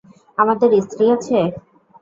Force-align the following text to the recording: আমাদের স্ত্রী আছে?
আমাদের 0.37 0.69
স্ত্রী 0.81 1.05
আছে? 1.15 1.37